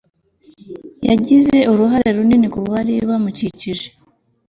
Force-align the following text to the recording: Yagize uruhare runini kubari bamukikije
Yagize 1.07 1.55
uruhare 1.71 2.09
runini 2.17 2.47
kubari 2.53 2.93
bamukikije 3.09 3.87